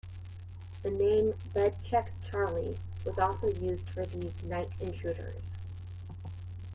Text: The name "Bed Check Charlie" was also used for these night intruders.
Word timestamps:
The 0.81 0.89
name 0.89 1.35
"Bed 1.53 1.75
Check 1.83 2.11
Charlie" 2.23 2.79
was 3.05 3.19
also 3.19 3.51
used 3.51 3.87
for 3.87 4.03
these 4.03 4.33
night 4.41 4.69
intruders. 4.79 5.43